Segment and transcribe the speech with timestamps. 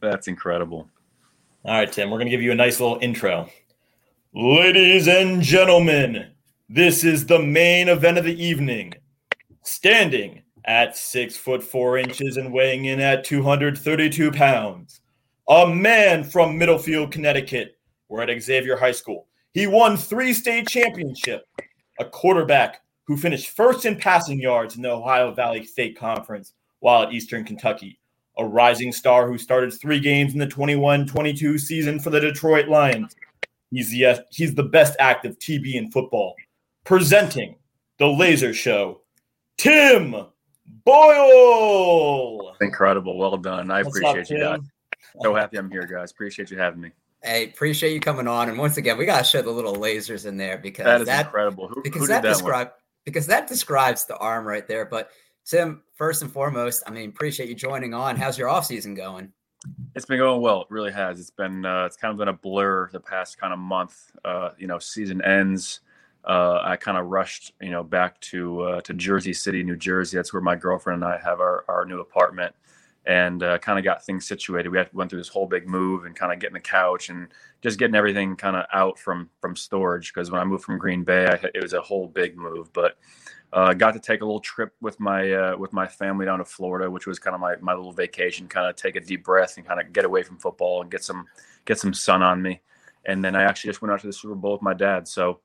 [0.00, 0.88] That's incredible.
[1.64, 3.48] All right, Tim, we're going to give you a nice little intro.
[4.34, 6.30] Ladies and gentlemen,
[6.68, 8.94] this is the main event of the evening.
[9.62, 15.00] Standing at six foot four inches and weighing in at 232 pounds,
[15.48, 17.78] a man from Middlefield, Connecticut.
[18.08, 19.26] We're at Xavier High School.
[19.54, 21.46] He won three state championships,
[21.98, 27.04] a quarterback who finished first in passing yards in the Ohio Valley State Conference while
[27.04, 27.98] at Eastern Kentucky,
[28.38, 32.68] a rising star who started three games in the 21 22 season for the Detroit
[32.68, 33.14] Lions.
[33.70, 36.34] He's the, he's the best active TB in football.
[36.84, 37.56] Presenting
[37.98, 39.00] the Laser Show,
[39.56, 40.14] Tim
[40.84, 42.54] Boyle.
[42.60, 43.18] Incredible.
[43.18, 43.70] Well done.
[43.70, 44.60] I What's appreciate up, you guys.
[45.22, 46.10] So happy I'm here, guys.
[46.10, 46.90] Appreciate you having me.
[47.22, 48.48] Hey, appreciate you coming on.
[48.48, 51.26] And once again, we gotta show the little lasers in there because that is that,
[51.26, 51.68] incredible.
[51.68, 52.70] Who, because who that, that describe
[53.04, 54.84] because that describes the arm right there.
[54.84, 55.10] But
[55.46, 58.16] Tim, first and foremost, I mean, appreciate you joining on.
[58.16, 59.32] How's your off season going?
[59.94, 60.62] It's been going well.
[60.62, 61.20] It really has.
[61.20, 64.10] It's been uh, it's kind of been a blur the past kind of month.
[64.24, 65.80] Uh, you know, season ends.
[66.24, 70.16] Uh, I kind of rushed, you know, back to uh, to Jersey City, New Jersey.
[70.16, 72.52] That's where my girlfriend and I have our, our new apartment,
[73.06, 74.68] and uh, kind of got things situated.
[74.70, 77.28] We had, went through this whole big move and kind of getting the couch and
[77.62, 80.12] just getting everything kind of out from from storage.
[80.12, 82.72] Because when I moved from Green Bay, I, it was a whole big move.
[82.72, 82.98] But
[83.56, 86.44] uh, got to take a little trip with my uh, with my family down to
[86.44, 88.46] Florida, which was kind of my, my little vacation.
[88.48, 91.02] Kind of take a deep breath and kind of get away from football and get
[91.02, 91.24] some
[91.64, 92.60] get some sun on me.
[93.06, 95.08] And then I actually just went out to the Super Bowl with my dad.
[95.08, 95.40] So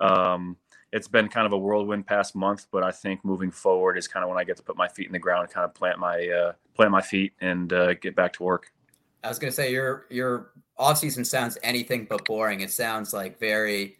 [0.00, 0.56] um,
[0.92, 4.24] it's been kind of a whirlwind past month, but I think moving forward is kind
[4.24, 6.28] of when I get to put my feet in the ground, kind of plant my
[6.28, 8.72] uh, plant my feet and uh, get back to work.
[9.22, 12.60] I was gonna say your your off season sounds anything but boring.
[12.60, 13.98] It sounds like very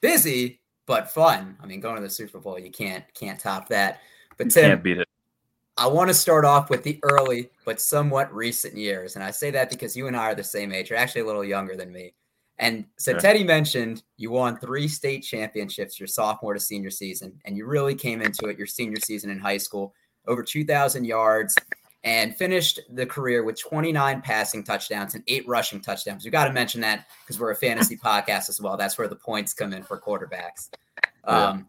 [0.00, 0.59] busy,
[0.90, 1.56] but fun.
[1.62, 4.00] I mean, going to the Super Bowl, you can't can't top that.
[4.36, 5.08] But Tim, can't beat it.
[5.76, 9.52] I want to start off with the early but somewhat recent years, and I say
[9.52, 10.90] that because you and I are the same age.
[10.90, 12.12] You're actually a little younger than me.
[12.58, 17.56] And so Teddy mentioned you won three state championships your sophomore to senior season, and
[17.56, 19.94] you really came into it your senior season in high school,
[20.26, 21.54] over 2,000 yards,
[22.02, 26.24] and finished the career with 29 passing touchdowns and eight rushing touchdowns.
[26.24, 28.76] We got to mention that because we're a fantasy podcast as well.
[28.76, 30.70] That's where the points come in for quarterbacks.
[31.26, 31.48] Yeah.
[31.48, 31.68] Um,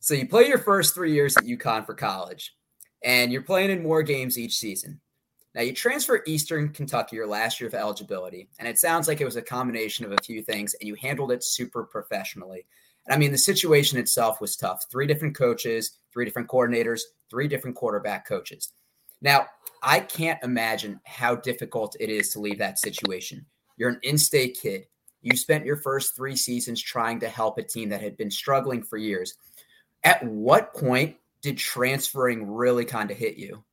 [0.00, 2.54] so you play your first three years at UConn for college,
[3.02, 5.00] and you're playing in more games each season.
[5.54, 9.24] Now you transfer Eastern Kentucky your last year of eligibility, and it sounds like it
[9.24, 12.66] was a combination of a few things, and you handled it super professionally.
[13.06, 14.84] And I mean, the situation itself was tough.
[14.90, 17.00] Three different coaches, three different coordinators,
[17.30, 18.72] three different quarterback coaches.
[19.20, 19.46] Now,
[19.82, 23.46] I can't imagine how difficult it is to leave that situation.
[23.76, 24.86] You're an in state kid.
[25.22, 28.82] You spent your first three seasons trying to help a team that had been struggling
[28.82, 29.34] for years.
[30.04, 33.64] At what point did transferring really kind of hit you?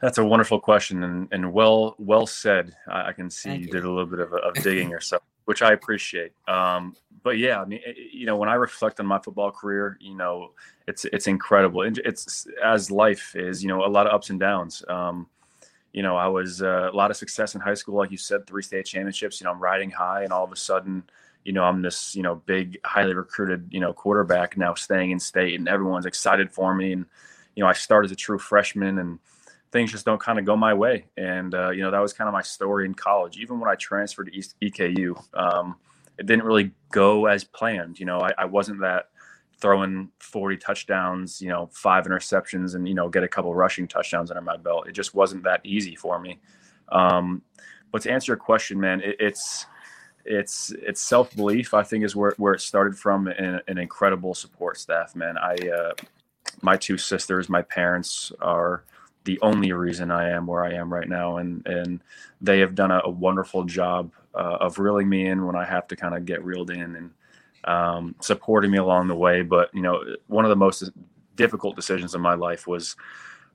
[0.00, 2.74] That's a wonderful question and, and well well said.
[2.88, 5.62] I, I can see you, you, did a little bit of, of digging yourself, which
[5.62, 6.32] I appreciate.
[6.46, 7.80] Um, but yeah, I mean,
[8.12, 10.52] you know, when I reflect on my football career, you know,
[10.86, 11.82] it's it's incredible.
[11.82, 14.82] It's as life is, you know, a lot of ups and downs.
[14.88, 15.26] Um,
[15.92, 18.46] you know, I was uh, a lot of success in high school, like you said,
[18.46, 19.40] three state championships.
[19.40, 21.02] You know, I'm riding high, and all of a sudden,
[21.44, 25.18] you know, I'm this, you know, big, highly recruited, you know, quarterback now staying in
[25.18, 26.92] state, and everyone's excited for me.
[26.92, 27.06] And
[27.54, 29.18] you know, I started as a true freshman, and
[29.72, 31.06] things just don't kind of go my way.
[31.16, 33.38] And uh, you know, that was kind of my story in college.
[33.38, 35.76] Even when I transferred to East EKU, um,
[36.18, 37.98] it didn't really go as planned.
[37.98, 39.08] You know, I, I wasn't that
[39.60, 44.30] throwing 40 touchdowns, you know, five interceptions and, you know, get a couple rushing touchdowns
[44.30, 44.88] under my belt.
[44.88, 46.38] It just wasn't that easy for me.
[46.90, 47.42] Um,
[47.90, 49.66] but to answer your question, man, it, it's,
[50.24, 55.16] it's, it's self-belief, I think is where, where it started from an, incredible support staff,
[55.16, 55.36] man.
[55.38, 55.92] I, uh,
[56.62, 58.84] my two sisters, my parents are
[59.24, 61.38] the only reason I am where I am right now.
[61.38, 62.00] And, and
[62.40, 65.88] they have done a, a wonderful job uh, of reeling me in when I have
[65.88, 67.10] to kind of get reeled in and,
[67.64, 69.42] um, supporting me along the way.
[69.42, 70.90] But you know, one of the most
[71.34, 72.96] difficult decisions in my life was,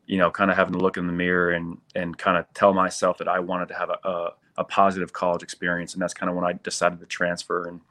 [0.06, 2.74] you know, kind of having to look in the mirror and and kind of tell
[2.74, 6.30] myself that I wanted to have a, a, a positive college experience, and that's kind
[6.30, 7.70] of when I decided to transfer.
[7.70, 7.82] And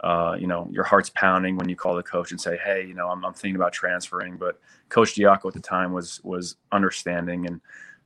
[0.00, 2.94] uh, you know, your heart's pounding when you call the coach and say, "Hey, you
[2.94, 4.60] know, I'm, I'm thinking about transferring." But
[4.90, 7.60] Coach Diaco at the time was was understanding and.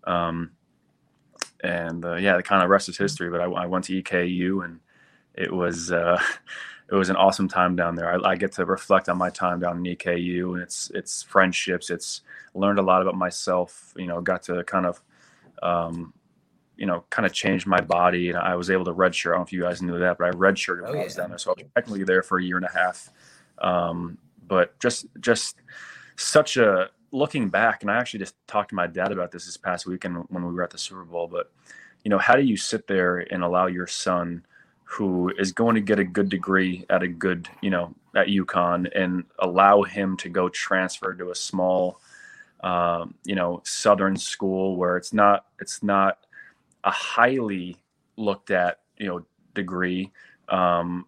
[0.04, 0.50] Um,
[1.62, 3.30] and uh, yeah, the kind of rest is history.
[3.30, 4.80] But I, I, went to EKU, and
[5.34, 6.20] it was uh,
[6.90, 8.12] it was an awesome time down there.
[8.12, 11.90] I, I, get to reflect on my time down in EKU and it's it's friendships.
[11.90, 12.22] It's
[12.54, 13.94] learned a lot about myself.
[13.96, 15.00] You know, got to kind of
[15.62, 16.12] um,
[16.76, 19.30] you know kind of change my body, and I was able to redshirt.
[19.30, 21.02] I don't know if you guys knew that, but I redshirted oh, when yeah.
[21.02, 23.10] I was down there, so I was technically there for a year and a half.
[23.58, 25.56] Um, but just just
[26.16, 29.56] such a looking back, and I actually just talked to my dad about this this
[29.56, 31.52] past weekend when we were at the Super Bowl, but
[32.04, 34.44] you know, how do you sit there and allow your son,
[34.84, 38.90] who is going to get a good degree at a good, you know, at UConn,
[38.94, 42.00] and allow him to go transfer to a small,
[42.64, 46.18] um, you know, Southern school where it's not it's not
[46.84, 47.76] a highly
[48.16, 49.24] looked at, you know,
[49.54, 50.10] degree,
[50.48, 51.06] um,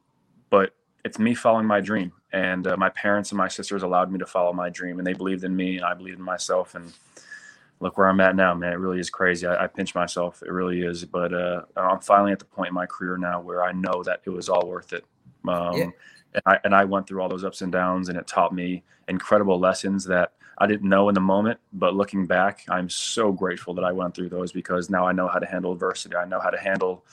[0.50, 0.74] but
[1.04, 4.26] it's me following my dream, and uh, my parents and my sisters allowed me to
[4.26, 6.92] follow my dream, and they believed in me, and I believed in myself, and
[7.80, 8.72] look where I'm at now, man.
[8.72, 9.46] It really is crazy.
[9.46, 10.42] I, I pinch myself.
[10.42, 11.04] It really is.
[11.04, 14.22] But uh, I'm finally at the point in my career now where I know that
[14.24, 15.04] it was all worth it.
[15.46, 15.90] Um, yeah.
[16.34, 18.82] and, I, and I went through all those ups and downs, and it taught me
[19.08, 21.60] incredible lessons that I didn't know in the moment.
[21.72, 25.28] But looking back, I'm so grateful that I went through those because now I know
[25.28, 26.16] how to handle adversity.
[26.16, 27.04] I know how to handle,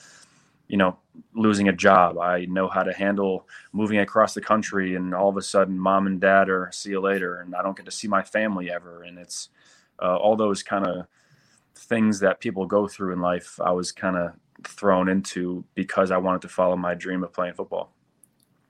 [0.72, 0.96] you know,
[1.34, 2.18] losing a job.
[2.18, 6.06] I know how to handle moving across the country, and all of a sudden, mom
[6.06, 9.02] and dad are see you later, and I don't get to see my family ever.
[9.02, 9.50] And it's
[10.00, 11.06] uh, all those kind of
[11.74, 14.32] things that people go through in life, I was kind of
[14.64, 17.92] thrown into because I wanted to follow my dream of playing football.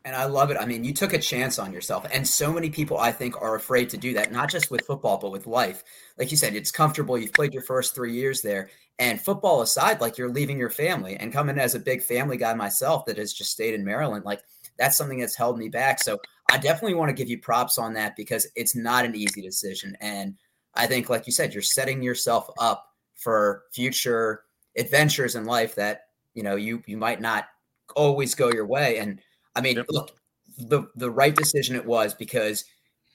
[0.05, 0.57] And I love it.
[0.57, 2.05] I mean, you took a chance on yourself.
[2.13, 5.19] And so many people, I think, are afraid to do that, not just with football,
[5.19, 5.85] but with life.
[6.19, 7.17] Like you said, it's comfortable.
[7.17, 8.71] You've played your first three years there.
[8.99, 12.55] And football aside, like you're leaving your family and coming as a big family guy
[12.55, 14.43] myself that has just stayed in Maryland, like
[14.79, 16.01] that's something that's held me back.
[16.03, 16.19] So
[16.51, 19.97] I definitely want to give you props on that because it's not an easy decision.
[20.01, 20.37] And
[20.75, 24.43] I think, like you said, you're setting yourself up for future
[24.77, 26.03] adventures in life that
[26.35, 27.47] you know you you might not
[27.97, 28.99] always go your way.
[28.99, 29.21] And
[29.55, 29.87] I mean, yep.
[29.91, 30.17] look,
[30.59, 32.65] the the right decision it was because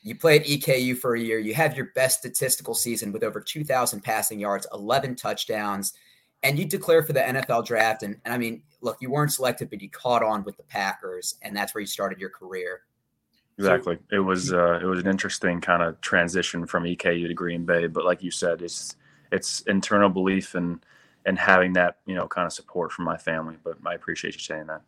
[0.08, 1.38] you play at EKU for a year.
[1.38, 5.94] You have your best statistical season with over 2,000 passing yards, 11 touchdowns,
[6.44, 8.04] and you declare for the NFL draft.
[8.04, 11.36] And, and I mean, look, you weren't selected, but you caught on with the Packers,
[11.42, 12.84] and that's where you started your career.
[13.58, 13.98] Exactly.
[14.12, 17.88] It was uh, it was an interesting kind of transition from EKU to Green Bay,
[17.88, 18.96] but like you said, it's
[19.32, 20.86] it's internal belief and
[21.26, 23.56] and having that you know kind of support from my family.
[23.64, 24.84] But I appreciate you saying that.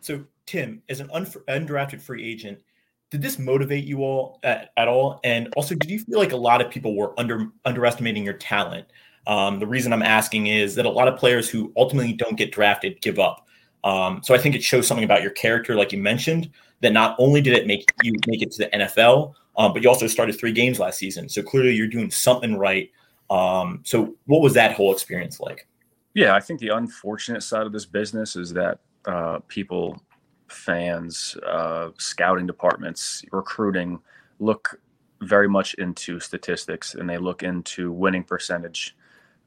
[0.00, 2.62] So Tim, as an undrafted free agent,
[3.10, 5.20] did this motivate you all at, at, all?
[5.24, 8.86] And also, did you feel like a lot of people were under underestimating your talent?
[9.26, 12.52] Um, the reason I'm asking is that a lot of players who ultimately don't get
[12.52, 13.46] drafted give up.
[13.84, 17.16] Um, so I think it shows something about your character, like you mentioned, that not
[17.18, 20.38] only did it make you make it to the NFL, um, but you also started
[20.38, 21.28] three games last season.
[21.28, 22.90] So clearly you're doing something right.
[23.28, 25.66] Um, so what was that whole experience like?
[26.14, 30.02] Yeah, I think the unfortunate side of this business is that uh, people,
[30.50, 34.00] fans, uh, scouting departments, recruiting
[34.38, 34.80] look
[35.22, 38.96] very much into statistics and they look into winning percentage.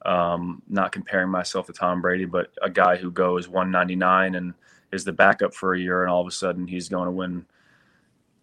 [0.06, 4.54] Um, not comparing myself to Tom Brady, but a guy who goes 199 and
[4.92, 7.46] is the backup for a year, and all of a sudden he's going to win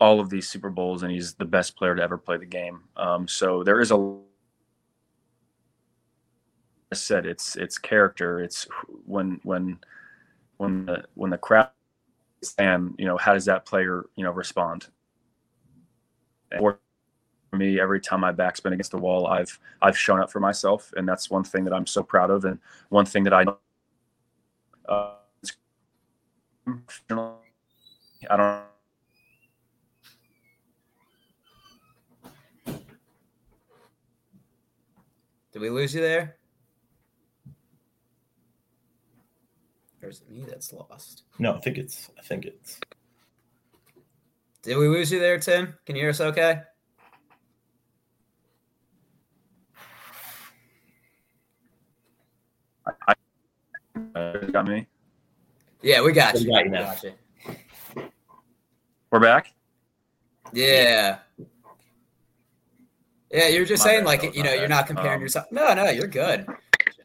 [0.00, 2.80] all of these Super Bowls, and he's the best player to ever play the game.
[2.96, 4.16] Um, so there is a
[6.92, 8.40] I said it's it's character.
[8.40, 8.66] It's
[9.06, 9.78] when when
[10.56, 11.68] when the when the crowd
[12.58, 14.88] and you know how does that player you know respond?
[17.50, 20.40] for me, every time my back's been against the wall, I've I've shown up for
[20.40, 22.58] myself, and that's one thing that I'm so proud of, and
[22.88, 23.44] one thing that I.
[24.88, 25.14] Uh,
[28.28, 28.62] I don't.
[35.52, 36.36] Did we lose you there?
[40.02, 41.24] Or is it me that's lost?
[41.38, 42.10] No, I think it's.
[42.18, 42.80] I think it's.
[44.62, 45.74] Did we lose you there, Tim?
[45.86, 46.62] Can you hear us okay?
[53.06, 53.14] I,
[54.14, 54.86] uh, got me.
[55.82, 56.50] Yeah, we got we you.
[56.50, 57.12] Got you, we got you.
[59.10, 59.52] We're back.
[60.52, 61.18] Yeah.
[63.30, 65.46] Yeah, you're just My saying like you know you're not comparing um, yourself.
[65.52, 66.46] No, no, you're good.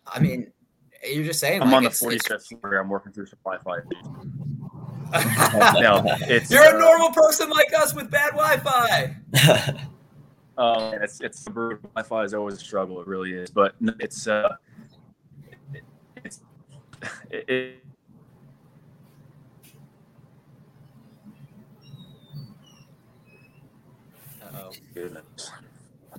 [0.08, 0.52] I mean,
[1.08, 1.62] you're just saying.
[1.62, 2.76] I'm like, on the 45th floor.
[2.78, 3.80] I'm working through some Wi-Fi.
[5.80, 9.16] no, it's, you're uh, a normal person like us with bad Wi-Fi.
[10.58, 13.00] um, it's it's Wi-Fi is always a struggle.
[13.02, 14.56] It really is, but it's uh,
[15.74, 15.84] it,
[16.24, 16.42] it's
[17.30, 17.84] it,
[24.94, 25.52] goodness.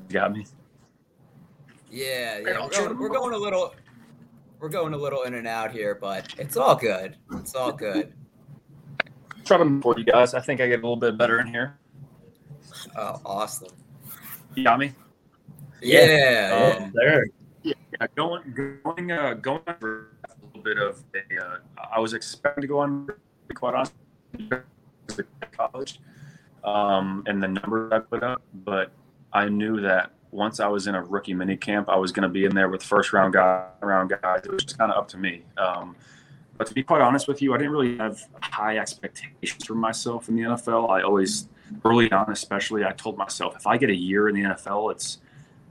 [0.08, 0.46] You got me?
[1.90, 2.60] Yeah, yeah.
[2.60, 3.74] We're going, we're going a little
[4.66, 7.16] we're going a little in and out here, but it's all good.
[7.34, 8.12] It's all good.
[9.44, 10.34] Trying for you guys.
[10.34, 11.78] I think I get a little bit better in here.
[12.96, 13.68] Oh, awesome.
[14.56, 14.92] You got me?
[15.80, 16.78] Yeah.
[16.80, 17.26] Um, there.
[17.62, 17.74] Yeah,
[18.16, 21.40] going going uh, going for a little bit of a.
[21.40, 21.58] Uh,
[21.94, 23.06] I was expecting to go on
[23.54, 26.00] quite honestly college,
[26.64, 28.90] um, and the numbers I put up, but
[29.32, 32.28] I knew that once I was in a rookie mini camp, I was going to
[32.28, 34.44] be in there with first round guy, round guys.
[34.44, 35.42] It was just kind of up to me.
[35.56, 35.96] Um,
[36.58, 40.28] but to be quite honest with you, I didn't really have high expectations for myself
[40.28, 40.90] in the NFL.
[40.90, 41.48] I always,
[41.84, 45.18] early on especially, I told myself if I get a year in the NFL, it's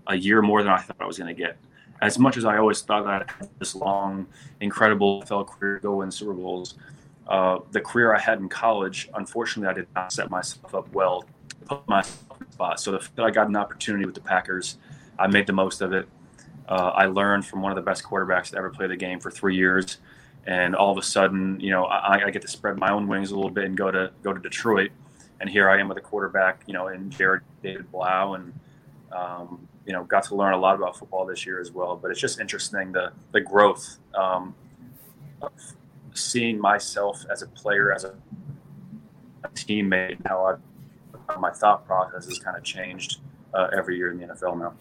[0.08, 1.58] a year more than I thought I was going to get.
[2.02, 4.26] As much as I always thought I'd have this long,
[4.62, 6.76] incredible NFL career, go win Super Bowls,
[7.28, 11.24] uh, the career I had in college, unfortunately, I did not set myself up well
[11.66, 12.80] put myself spot.
[12.80, 14.78] So the I got an opportunity with the Packers,
[15.20, 16.08] I made the most of it.
[16.68, 19.30] Uh, I learned from one of the best quarterbacks to ever play the game for
[19.30, 20.00] three years
[20.48, 23.32] and all of a sudden, you know, I, I, get to spread my own wings
[23.32, 24.92] a little bit and go to go to Detroit,
[25.40, 28.54] and here I am with a quarterback, you know, in Jared David Blough, and
[29.12, 31.96] um, you know, got to learn a lot about football this year as well.
[31.96, 34.54] But it's just interesting the the growth, um,
[35.42, 35.52] of
[36.14, 38.14] seeing myself as a player, as a,
[39.44, 40.56] a teammate, how I
[41.40, 43.20] my thought process has kind of changed
[43.54, 44.74] uh, every year in the NFL now.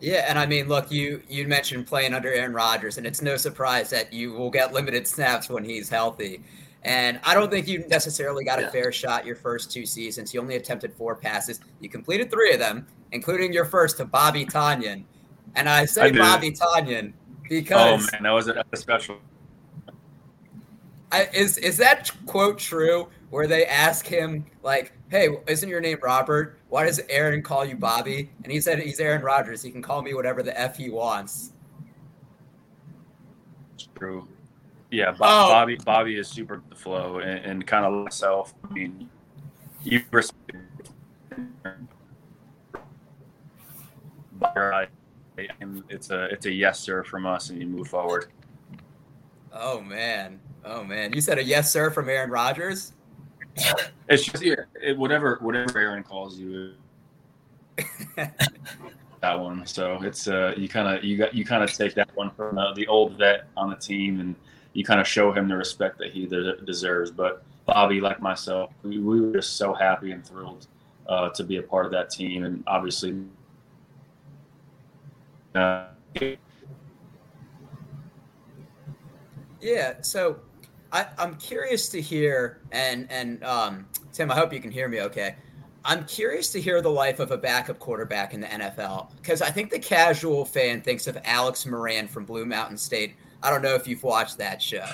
[0.00, 3.36] Yeah, and I mean, look, you you mentioned playing under Aaron Rodgers, and it's no
[3.36, 6.40] surprise that you will get limited snaps when he's healthy.
[6.84, 10.32] And I don't think you necessarily got a fair shot your first two seasons.
[10.32, 11.60] You only attempted four passes.
[11.80, 15.02] You completed three of them, including your first to Bobby Tonyan.
[15.56, 17.12] And I say I Bobby Tonyan
[17.48, 19.18] because oh man, that was a, a special.
[21.10, 23.08] I, is is that quote true?
[23.30, 27.76] Where they ask him like, "Hey, isn't your name Robert?" why does Aaron call you
[27.76, 28.30] Bobby?
[28.42, 29.62] And he said he's Aaron Rodgers.
[29.62, 31.52] He can call me whatever the f he wants.
[33.74, 34.28] It's True.
[34.90, 35.48] Yeah, oh.
[35.48, 35.76] Bobby.
[35.76, 38.54] Bobby is super the flow and, and kind of myself.
[38.68, 39.08] I mean,
[39.82, 40.90] you respect.
[45.90, 48.26] It's a it's a yes sir from us, and you move forward.
[49.52, 51.12] Oh man, oh man!
[51.12, 52.92] You said a yes sir from Aaron Rodgers.
[54.08, 56.72] It's just yeah, it, whatever whatever Aaron calls you.
[59.20, 59.66] that one.
[59.66, 62.56] So it's uh you kind of you got you kind of take that one from
[62.56, 64.34] the, the old vet on the team and
[64.72, 67.10] you kind of show him the respect that he de- deserves.
[67.10, 70.66] But Bobby, like myself, we, we were just so happy and thrilled
[71.08, 73.24] uh, to be a part of that team, and obviously.
[75.54, 75.86] Uh,
[79.60, 79.94] yeah.
[80.02, 80.40] So
[80.92, 85.02] I, am curious to hear, and and um, Tim, I hope you can hear me
[85.02, 85.36] okay.
[85.84, 89.50] I'm curious to hear the life of a backup quarterback in the NFL because I
[89.50, 93.14] think the casual fan thinks of Alex Moran from Blue Mountain State.
[93.42, 94.84] I don't know if you've watched that show.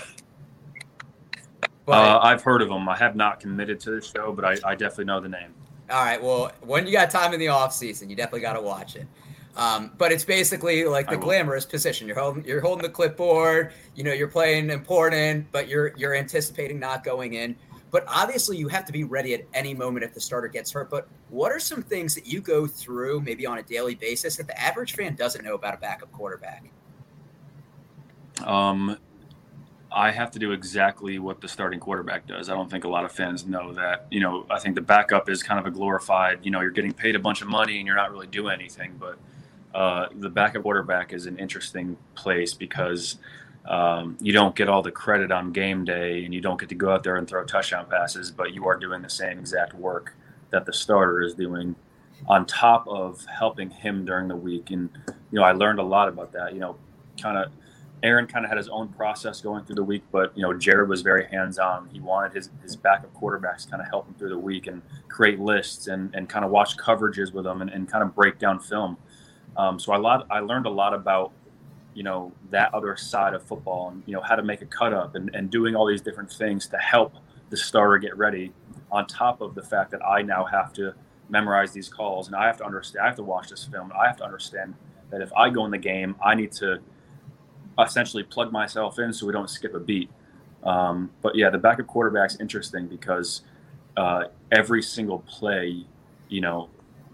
[1.87, 2.89] But, uh, I've heard of him.
[2.89, 5.55] I have not committed to the show, but I, I definitely know the name.
[5.91, 6.23] All right.
[6.23, 9.07] Well, when you got time in the off season, you definitely got to watch it.
[9.57, 12.09] Um, but it's basically like the glamorous position.
[12.09, 13.73] You're holding you're holding the clipboard.
[13.95, 17.57] You know, you're playing important, but you're you're anticipating not going in.
[17.93, 20.91] But obviously, you have to be ready at any moment if the starter gets hurt.
[20.91, 24.49] But what are some things that you go through, maybe on a daily basis, that
[24.49, 26.65] the average fan doesn't know about a backup quarterback?
[28.43, 28.99] Um,
[29.93, 32.49] I have to do exactly what the starting quarterback does.
[32.49, 34.09] I don't think a lot of fans know that.
[34.11, 36.41] You know, I think the backup is kind of a glorified.
[36.43, 38.97] You know, you're getting paid a bunch of money and you're not really doing anything,
[38.99, 39.19] but
[39.75, 43.19] uh, the backup quarterback is an interesting place because
[43.67, 46.75] um, you don't get all the credit on game day and you don't get to
[46.75, 50.15] go out there and throw touchdown passes, but you are doing the same exact work
[50.51, 51.75] that the starter is doing
[52.29, 54.71] on top of helping him during the week.
[54.71, 54.91] And,
[55.31, 56.53] you know, I learned a lot about that.
[56.53, 56.77] You know,
[57.21, 57.51] kind of
[58.03, 60.89] Aaron kind of had his own process going through the week, but, you know, Jared
[60.89, 61.89] was very hands on.
[61.91, 65.41] He wanted his, his backup quarterbacks kind of help him through the week and create
[65.41, 68.61] lists and, and kind of watch coverages with them and, and kind of break down
[68.61, 68.99] film.
[69.57, 71.33] Um, so I lot I learned a lot about
[71.95, 74.93] you know that other side of football and you know how to make a cut
[74.93, 77.15] up and, and doing all these different things to help
[77.51, 78.53] the starter get ready
[78.91, 80.95] on top of the fact that I now have to
[81.29, 83.93] memorize these calls and I have to understand I have to watch this film.
[83.99, 84.75] I have to understand
[85.11, 86.81] that if I go in the game I need to
[87.79, 90.11] essentially plug myself in so we don't skip a beat.
[90.65, 93.43] Um, but yeah the backup quarterback's interesting because
[93.97, 95.87] uh, every single play
[96.29, 96.69] you know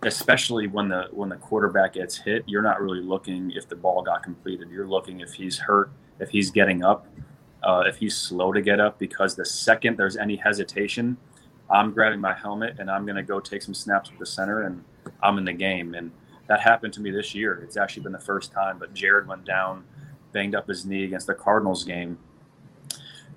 [0.04, 4.02] especially when the when the quarterback gets hit, you're not really looking if the ball
[4.02, 4.70] got completed.
[4.70, 7.06] You're looking if he's hurt, if he's getting up,
[7.62, 8.98] uh, if he's slow to get up.
[8.98, 11.16] Because the second there's any hesitation,
[11.68, 14.62] I'm grabbing my helmet and I'm going to go take some snaps with the center,
[14.62, 14.82] and
[15.22, 15.94] I'm in the game.
[15.94, 16.10] And
[16.46, 17.60] that happened to me this year.
[17.62, 18.78] It's actually been the first time.
[18.78, 19.84] But Jared went down,
[20.32, 22.18] banged up his knee against the Cardinals game.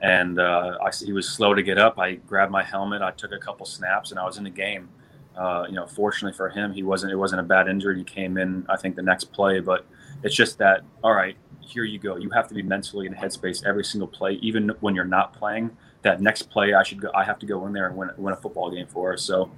[0.02, 2.00] And uh, I, he was slow to get up.
[2.00, 3.02] I grabbed my helmet.
[3.02, 4.90] I took a couple snaps, and I was in the game
[5.38, 7.12] uh, you know, fortunately for him, he wasn't.
[7.12, 7.98] It wasn't a bad injury.
[7.98, 9.60] He came in, I think, the next play.
[9.60, 9.86] But
[10.24, 12.18] it's just that, all right, here you go.
[12.18, 15.76] You have to be mentally in headspace every single play, even when you're not playing.
[16.04, 17.10] That next play, I should go.
[17.16, 19.24] I have to go in there and win, win a football game for us.
[19.24, 19.50] So,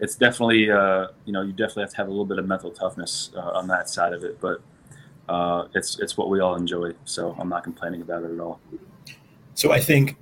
[0.00, 2.70] it's definitely uh, you know you definitely have to have a little bit of mental
[2.70, 4.60] toughness uh, on that side of it, but
[5.28, 6.92] uh, it's it's what we all enjoy.
[7.04, 8.60] So I'm not complaining about it at all.
[9.54, 10.16] So I think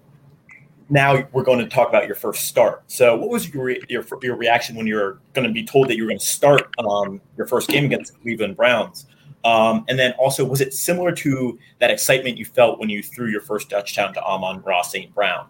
[0.89, 2.85] now we're going to talk about your first start.
[2.87, 5.89] So what was your re- your, your reaction when you were going to be told
[5.89, 9.07] that you were going to start um, your first game against the Cleveland Browns?
[9.45, 13.29] Um, and then also, was it similar to that excitement you felt when you threw
[13.29, 15.15] your first touchdown to Amon-Ra St.
[15.15, 15.47] Brown?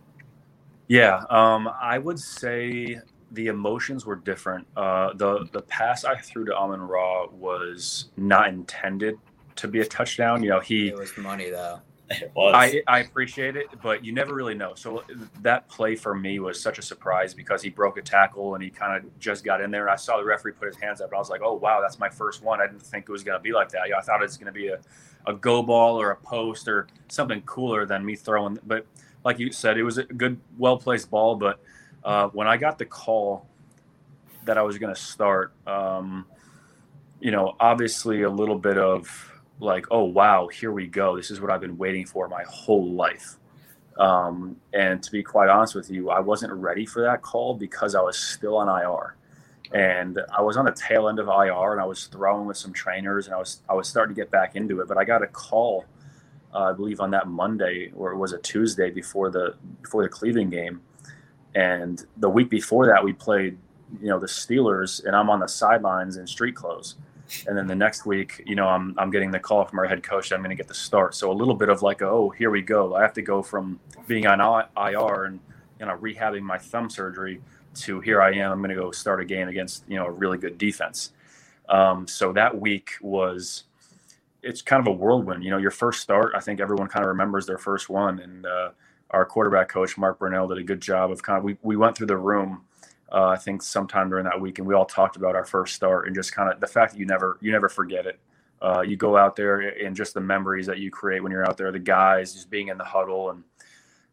[0.89, 3.01] Yeah, um, I would say
[3.33, 4.67] the emotions were different.
[4.77, 9.19] Uh, the the pass I threw to Amon Ra was not intended
[9.57, 10.43] to be a touchdown.
[10.43, 11.81] You know, he it was money though.
[12.35, 12.55] Was.
[12.55, 14.75] I, I appreciate it, but you never really know.
[14.75, 15.03] So
[15.43, 18.71] that play for me was such a surprise because he broke a tackle and he
[18.71, 19.83] kind of just got in there.
[19.83, 21.81] And I saw the referee put his hands up, and I was like, "Oh wow,
[21.81, 23.83] that's my first one." I didn't think it was going to be like that.
[23.97, 24.79] I thought it was going to be a,
[25.27, 28.59] a go ball or a post or something cooler than me throwing.
[28.65, 28.87] But
[29.25, 31.35] like you said, it was a good, well placed ball.
[31.35, 31.61] But
[32.05, 33.49] uh, when I got the call
[34.45, 36.25] that I was going to start, um,
[37.19, 41.17] you know, obviously a little bit of like, oh wow, here we go.
[41.17, 43.37] This is what I've been waiting for my whole life.
[43.99, 47.95] Um, and to be quite honest with you, I wasn't ready for that call because
[47.95, 49.17] I was still on IR,
[49.73, 52.73] and I was on the tail end of IR, and I was throwing with some
[52.73, 54.89] trainers, and I was I was starting to get back into it.
[54.89, 55.87] But I got a call,
[56.55, 60.11] uh, I believe, on that Monday or it was a Tuesday before the before the
[60.11, 60.83] Cleveland game,
[61.55, 63.57] and the week before that we played,
[64.03, 66.97] you know, the Steelers, and I'm on the sidelines in street clothes
[67.47, 70.03] and then the next week, you know, I'm I'm getting the call from our head
[70.03, 70.33] coach.
[70.33, 71.15] I'm going to get the start.
[71.15, 72.95] So a little bit of like, oh, here we go.
[72.95, 75.41] I have to go from being on IR and
[75.81, 77.41] you know rehabbing my thumb surgery
[77.75, 78.53] to here I am.
[78.53, 81.13] I'm going to go start a game against you know a really good defense.
[81.69, 83.65] Um, so that week was
[84.43, 85.43] it's kind of a whirlwind.
[85.45, 86.33] You know, your first start.
[86.35, 88.71] I think everyone kind of remembers their first one, and uh,
[89.11, 91.97] our quarterback coach Mark Brunell did a good job of kind of we we went
[91.97, 92.63] through the room
[93.13, 96.07] uh, I think sometime during that week, and we all talked about our first start
[96.07, 98.19] and just kind of the fact that you never you never forget it.
[98.61, 101.57] Uh, you go out there and just the memories that you create when you're out
[101.57, 103.45] there, the guys just being in the huddle, and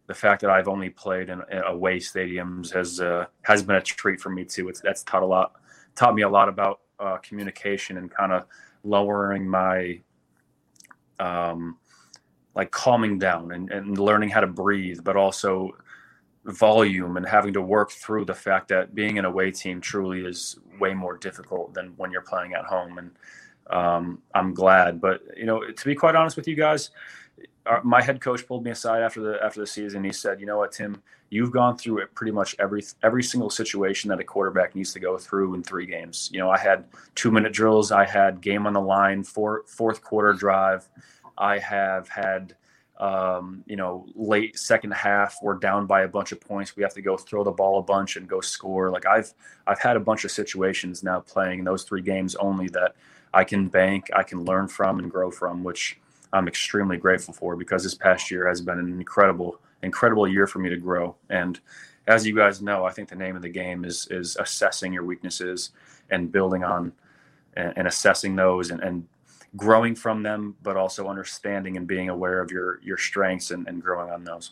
[0.08, 3.82] the fact that I've only played in, in away stadiums has uh, has been a
[3.82, 4.70] treat for me too.
[4.70, 5.54] It's that's taught a lot
[5.96, 8.46] taught me a lot about uh, communication and kind of
[8.84, 10.00] lowering my
[11.20, 11.78] um,
[12.56, 15.72] like calming down and, and learning how to breathe, but also
[16.46, 20.60] volume and having to work through the fact that being an away team truly is
[20.80, 22.98] way more difficult than when you're playing at home.
[22.98, 23.12] And
[23.70, 26.92] um, I'm glad, but you know, to be quite honest with you guys,
[27.66, 30.04] our, my head coach pulled me aside after the after the season.
[30.04, 31.02] He said, "You know what, Tim?
[31.30, 35.00] You've gone through it pretty much every every single situation that a quarterback needs to
[35.00, 36.30] go through in three games.
[36.34, 40.04] You know, I had two minute drills, I had game on the line, four, fourth
[40.04, 40.88] quarter drive,
[41.38, 42.56] I have had."
[42.98, 46.76] Um, you know, late second half, we're down by a bunch of points.
[46.76, 48.92] We have to go throw the ball a bunch and go score.
[48.92, 49.34] Like I've
[49.66, 52.96] I've had a bunch of situations now playing those three games only that
[53.34, 56.00] I can bank, I can learn from and grow from, which
[56.32, 60.60] I'm extremely grateful for because this past year has been an incredible, incredible year for
[60.60, 61.16] me to grow.
[61.30, 61.60] And
[62.08, 65.04] as you guys know, I think the name of the game is is assessing your
[65.04, 65.72] weaknesses
[66.12, 66.94] and building on
[67.56, 69.08] and, and assessing those and, and
[69.56, 73.82] growing from them, but also understanding and being aware of your your strengths and, and
[73.82, 74.52] growing on those.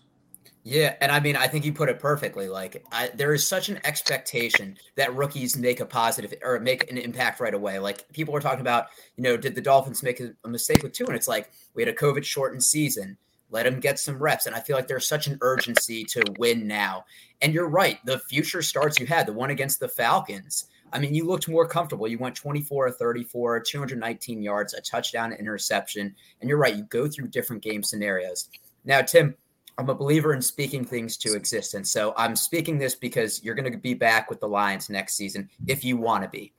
[0.63, 2.47] Yeah, and I mean, I think you put it perfectly.
[2.47, 6.99] Like, I, there is such an expectation that rookies make a positive or make an
[6.99, 7.79] impact right away.
[7.79, 10.93] Like, people are talking about, you know, did the Dolphins make a, a mistake with
[10.93, 11.07] Tua?
[11.07, 13.17] And it's like we had a COVID shortened season.
[13.49, 16.67] Let them get some reps, and I feel like there's such an urgency to win
[16.67, 17.05] now.
[17.41, 17.97] And you're right.
[18.05, 21.67] The future starts you had the one against the Falcons I mean, you looked more
[21.67, 22.07] comfortable.
[22.07, 26.13] You went 24 or 34, 219 yards, a touchdown, interception.
[26.39, 28.49] And you're right, you go through different game scenarios.
[28.83, 29.35] Now, Tim,
[29.77, 31.91] I'm a believer in speaking things to existence.
[31.91, 35.49] So I'm speaking this because you're going to be back with the Lions next season
[35.67, 36.53] if you want to be.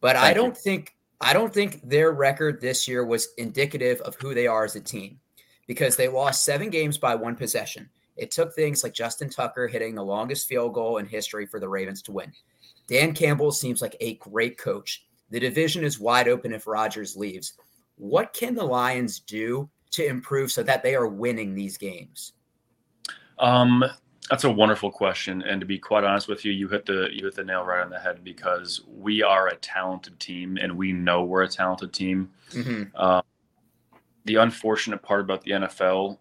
[0.00, 0.62] But Thank I don't you.
[0.62, 4.74] think I don't think their record this year was indicative of who they are as
[4.74, 5.20] a team
[5.66, 7.90] because they lost 7 games by one possession.
[8.16, 11.68] It took things like Justin Tucker hitting the longest field goal in history for the
[11.68, 12.32] Ravens to win.
[12.90, 15.06] Dan Campbell seems like a great coach.
[15.30, 17.52] The division is wide open if Rodgers leaves.
[17.94, 22.32] What can the Lions do to improve so that they are winning these games?
[23.38, 23.84] Um,
[24.28, 27.24] that's a wonderful question, and to be quite honest with you, you hit the you
[27.24, 30.92] hit the nail right on the head because we are a talented team, and we
[30.92, 32.30] know we're a talented team.
[32.50, 32.96] Mm-hmm.
[32.96, 33.22] Um,
[34.24, 36.18] the unfortunate part about the NFL,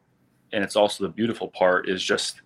[0.53, 2.41] and it's also the beautiful part, is just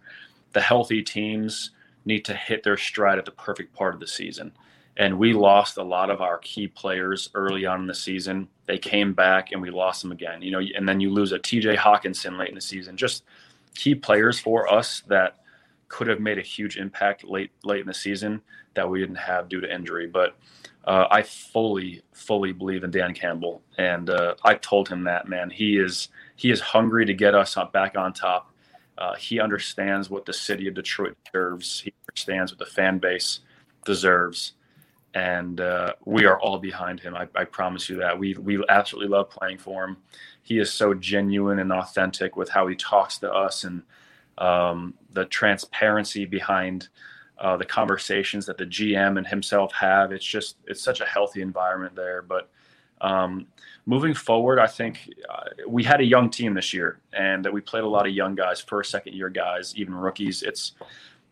[0.53, 1.71] the healthy teams
[2.05, 4.51] need to hit their stride at the perfect part of the season.
[4.97, 8.47] And we lost a lot of our key players early on in the season.
[8.67, 10.41] They came back and we lost them again.
[10.41, 12.95] You know, and then you lose a TJ Hockenson late in the season.
[12.95, 13.23] Just
[13.73, 15.37] key players for us that
[15.87, 18.41] could have made a huge impact late late in the season
[18.73, 20.07] that we didn't have due to injury.
[20.07, 20.35] But
[20.85, 25.49] uh, I fully fully believe in Dan Campbell, and uh, I told him that man
[25.49, 28.51] he is he is hungry to get us back on top.
[28.97, 31.81] Uh, he understands what the city of Detroit deserves.
[31.81, 33.39] He understands what the fan base
[33.85, 34.53] deserves,
[35.13, 37.15] and uh, we are all behind him.
[37.15, 38.17] I, I promise you that.
[38.17, 39.97] We we absolutely love playing for him.
[40.43, 43.83] He is so genuine and authentic with how he talks to us and
[44.37, 46.89] um, the transparency behind
[47.39, 50.11] uh, the conversations that the GM and himself have.
[50.11, 52.21] It's just it's such a healthy environment there.
[52.21, 52.49] But
[53.01, 53.47] um,
[53.85, 57.61] moving forward, I think uh, we had a young team this year, and that we
[57.61, 60.43] played a lot of young guys, first, second year guys, even rookies.
[60.43, 60.73] It's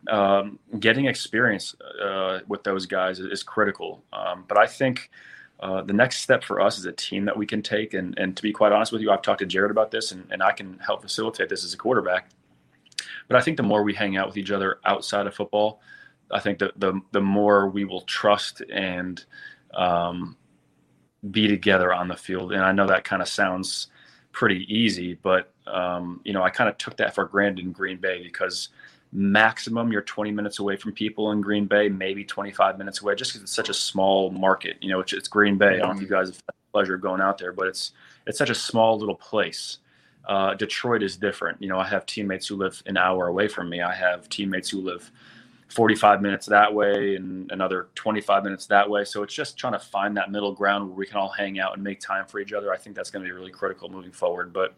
[0.08, 4.02] um, getting experience uh, with those guys is, critical.
[4.12, 5.10] Um, but I think.
[5.60, 7.94] Uh, the next step for us is a team that we can take.
[7.94, 10.26] And, and to be quite honest with you, I've talked to Jared about this, and,
[10.32, 12.30] and I can help facilitate this as a quarterback
[13.28, 15.80] but I think the more we hang out with each other outside of football,
[16.30, 19.24] I think that the the more we will trust and
[19.74, 20.36] um,
[21.30, 22.52] be together on the field.
[22.52, 23.88] And I know that kind of sounds
[24.32, 27.98] pretty easy, but um, you know, I kind of took that for granted in Green
[27.98, 28.70] Bay because
[29.12, 33.32] maximum you're 20 minutes away from people in Green Bay, maybe 25 minutes away, just
[33.32, 34.78] because it's such a small market.
[34.80, 35.76] You know, it's, it's Green Bay.
[35.76, 37.68] I don't know if you guys have had the pleasure of going out there, but
[37.68, 37.92] it's
[38.26, 39.78] it's such a small little place.
[40.24, 41.60] Uh, Detroit is different.
[41.60, 43.80] You know, I have teammates who live an hour away from me.
[43.80, 45.10] I have teammates who live
[45.72, 49.04] 45 minutes that way and another 25 minutes that way.
[49.04, 51.74] So it's just trying to find that middle ground where we can all hang out
[51.74, 52.72] and make time for each other.
[52.72, 54.52] I think that's going to be really critical moving forward.
[54.52, 54.74] But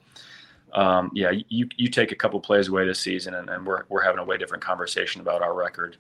[0.73, 4.03] um, yeah, you you take a couple plays away this season, and, and, we're we're
[4.03, 5.97] having a way different conversation about our record.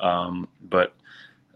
[0.00, 0.94] Um, but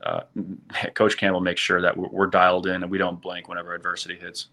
[0.03, 0.23] uh,
[0.95, 4.17] Coach Campbell makes sure that we're, we're dialed in and we don't blink whenever adversity
[4.17, 4.49] hits.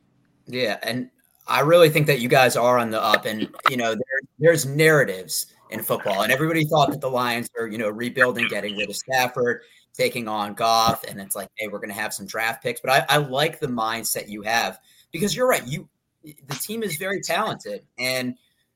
[0.48, 1.10] Yeah, and
[1.48, 4.66] I really think that you guys are on the up, and you know there, there's
[4.66, 8.90] narratives in football, and everybody thought that the Lions are you know rebuilding, getting rid
[8.90, 9.62] of Stafford,
[9.94, 12.82] taking on Goff, and it's like, hey, we're going to have some draft picks.
[12.82, 14.80] But I, I like the mindset you have
[15.12, 15.66] because you're right.
[15.68, 15.88] You
[16.24, 18.36] the team is very talented, and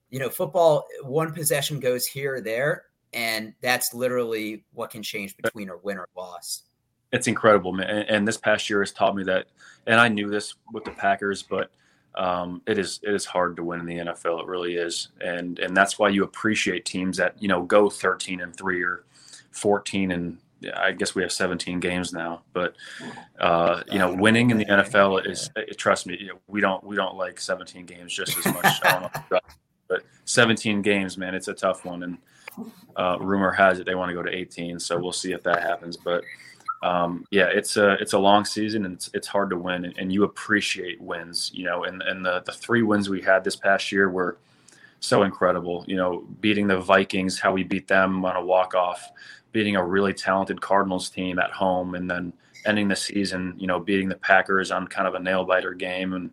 [0.10, 5.36] you know football one possession goes here or there, and that's literally what can change
[5.38, 6.64] between a win or loss.
[7.12, 7.90] It's incredible, man.
[7.90, 9.48] And, and this past year has taught me that,
[9.86, 11.72] and I knew this with the Packers, but
[12.16, 14.42] um, it is it is hard to win in the NFL.
[14.42, 18.42] It really is, and and that's why you appreciate teams that you know go 13
[18.42, 19.06] and three or
[19.52, 20.38] 14 and
[20.76, 22.44] I guess we have 17 games now.
[22.54, 22.76] But
[23.40, 27.40] uh, you know, winning in the NFL is trust me, we don't we don't like
[27.40, 29.12] 17 games just as much.
[29.88, 32.04] but 17 games, man, it's a tough one.
[32.04, 32.18] And
[32.96, 35.62] uh, rumor has it they want to go to 18, so we'll see if that
[35.62, 35.98] happens.
[35.98, 36.24] But
[36.84, 39.98] um, yeah, it's a it's a long season and it's it's hard to win, and,
[39.98, 41.50] and, you appreciate wins.
[41.54, 44.38] You know, and and the the three wins we had this past year were
[45.00, 45.86] so incredible.
[45.88, 49.12] You know, beating the Vikings, how we beat them on a walk off,
[49.54, 52.34] beating a really talented Cardinals team at home, and then
[52.66, 56.12] ending the season, you know, beating the Packers on kind of a nail biter game,
[56.12, 56.32] and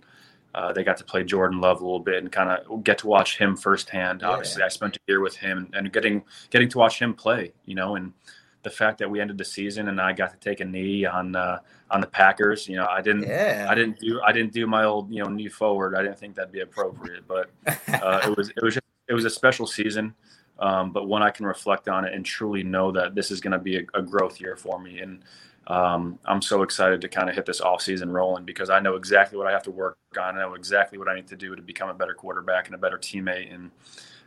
[0.56, 3.06] uh, they got to play Jordan Love a little bit and kind of get to
[3.06, 4.24] watch him firsthand.
[4.24, 4.66] Obviously, yeah.
[4.66, 7.52] I spent a year with him and, and getting getting to watch him play.
[7.66, 8.12] You know, and
[8.62, 11.34] the fact that we ended the season and I got to take a knee on
[11.34, 12.68] uh, on the Packers.
[12.68, 13.66] You know, I didn't yeah.
[13.68, 15.94] I didn't do I didn't do my old you know knee forward.
[15.94, 19.24] I didn't think that'd be appropriate, but uh, it was it was just, it was
[19.24, 20.14] a special season.
[20.58, 23.52] Um, but when I can reflect on it and truly know that this is going
[23.52, 25.22] to be a, a, growth year for me, and
[25.68, 28.96] um, I'm so excited to kind of hit this off season rolling because I know
[28.96, 30.36] exactly what I have to work on.
[30.36, 32.78] I know exactly what I need to do to become a better quarterback and a
[32.78, 33.70] better teammate, and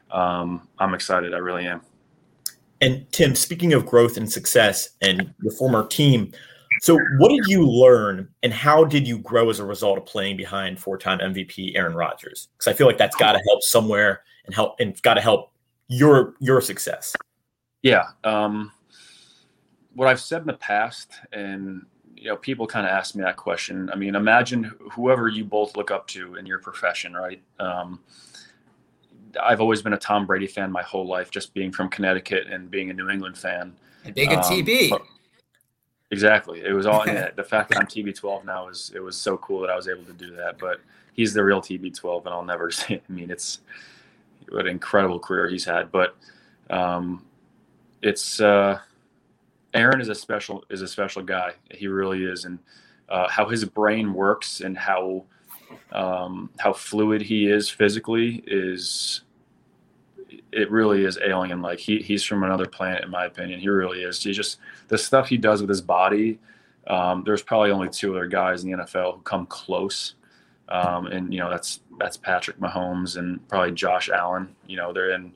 [0.10, 1.36] um, I'm excited.
[1.36, 1.82] I really am.
[2.84, 6.34] And Tim, speaking of growth and success and your former team,
[6.82, 10.36] so what did you learn and how did you grow as a result of playing
[10.36, 12.50] behind four-time MVP Aaron Rodgers?
[12.58, 15.54] Because I feel like that's got to help somewhere and help and got to help
[15.88, 17.16] your your success.
[17.84, 18.04] Yeah.
[18.26, 18.74] Um,
[19.94, 21.86] what I've said in the past, and
[22.18, 23.90] you know, people kind of ask me that question.
[23.94, 27.42] I mean, imagine whoever you both look up to in your profession, right?
[27.62, 28.02] Um,
[29.42, 32.70] I've always been a Tom Brady fan my whole life, just being from Connecticut and
[32.70, 33.74] being a New England fan.
[34.06, 34.92] And being a um, TB.
[36.12, 36.62] Exactly.
[36.64, 39.62] It was all yeah, the fact that I'm TB12 now is it was so cool
[39.62, 40.60] that I was able to do that.
[40.60, 40.80] But
[41.14, 43.02] he's the real TB12, and I'll never say.
[43.08, 43.60] I mean, it's
[44.50, 45.92] what an incredible career he's had.
[45.92, 46.16] But
[46.70, 47.26] um,
[48.02, 48.80] it's uh,
[49.74, 51.54] Aaron is a special is a special guy.
[51.72, 52.60] He really is, and
[53.10, 55.26] uh, how his brain works and how
[55.92, 59.22] um, how fluid he is physically is
[60.52, 61.62] it really is alien.
[61.62, 63.60] Like he, he's from another planet in my opinion.
[63.60, 64.22] He really is.
[64.22, 66.40] He just the stuff he does with his body
[66.88, 70.16] um, there's probably only two other guys in the nfl who come close.
[70.70, 74.56] Um, and you know that's that's patrick mahomes and probably josh allen.
[74.66, 75.34] You know they're in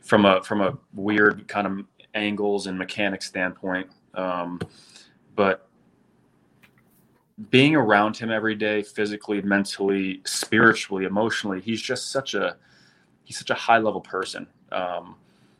[0.00, 3.88] from a from a weird kind of angles and mechanics standpoint.
[4.14, 4.60] Um,
[5.34, 5.67] but
[7.50, 12.56] being around him every day, physically, mentally, spiritually, emotionally, he's just such a
[13.24, 15.14] he's such a high level person um,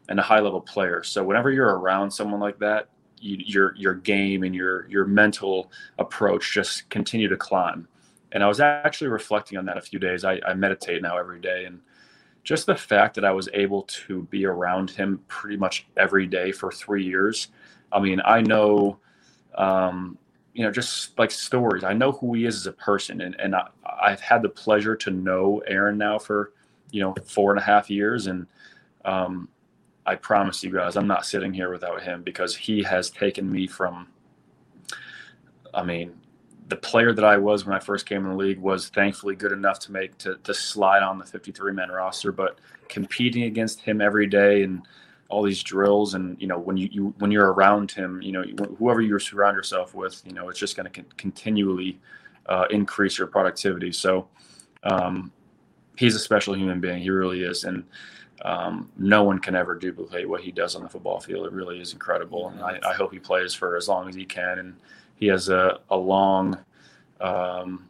[0.09, 1.03] and a high level player.
[1.03, 2.88] So whenever you're around someone like that,
[3.21, 7.87] you, your your game and your your mental approach just continue to climb.
[8.33, 10.25] And I was actually reflecting on that a few days.
[10.25, 11.81] I, I meditate now every day, and
[12.43, 16.53] just the fact that I was able to be around him pretty much every day
[16.53, 17.49] for three years.
[17.93, 18.99] I mean, I know
[19.57, 20.19] um,
[20.59, 21.85] you know, just like stories.
[21.85, 23.68] I know who he is as a person, and and I,
[24.03, 26.53] I've had the pleasure to know Aaron now for
[26.90, 28.44] you know four and a half years, and
[29.05, 29.49] um,
[30.05, 33.68] I promise you guys, I'm not sitting here without him because he has taken me
[33.68, 34.09] from.
[35.73, 36.14] I mean,
[36.66, 39.53] the player that I was when I first came in the league was thankfully good
[39.53, 44.01] enough to make to to slide on the 53 man roster, but competing against him
[44.01, 44.83] every day and
[45.29, 48.43] all these drills and you know when you, you when you're around him you know
[48.79, 51.99] whoever you surround yourself with you know it's just going to con- continually
[52.49, 53.93] uh, increase your productivity.
[53.93, 54.27] So
[54.83, 55.31] um,
[55.97, 57.01] he's a special human being.
[57.01, 57.64] He really is.
[57.64, 57.85] And
[58.43, 61.47] um, no one can ever duplicate what he does on the football field.
[61.47, 62.49] It really is incredible.
[62.49, 64.59] And I, I hope he plays for as long as he can.
[64.59, 64.77] And
[65.17, 66.59] he has a, a long
[67.21, 67.88] um,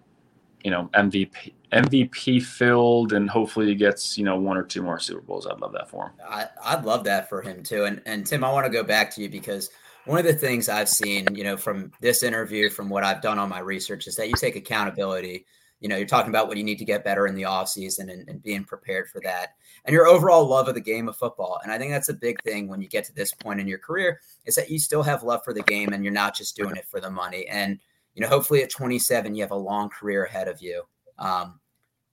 [0.64, 4.98] you know MVP MVP filled, and hopefully he gets you know one or two more
[4.98, 5.46] Super Bowls.
[5.46, 6.12] I'd love that for him.
[6.28, 7.84] I, I'd love that for him too.
[7.84, 9.70] And and Tim, I want to go back to you because
[10.08, 13.38] one of the things I've seen, you know, from this interview, from what I've done
[13.38, 15.44] on my research, is that you take accountability.
[15.80, 18.26] You know, you're talking about what you need to get better in the offseason and,
[18.28, 19.50] and being prepared for that.
[19.84, 21.60] And your overall love of the game of football.
[21.62, 23.78] And I think that's a big thing when you get to this point in your
[23.78, 26.74] career is that you still have love for the game and you're not just doing
[26.74, 27.46] it for the money.
[27.46, 27.78] And,
[28.14, 30.82] you know, hopefully at 27, you have a long career ahead of you.
[31.18, 31.60] Um,